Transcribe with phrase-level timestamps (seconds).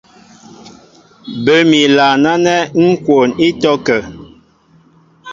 [1.43, 3.99] Bə́ mi ilaan ánɛ́ ŋ́ kwoon ítɔ́kə̂.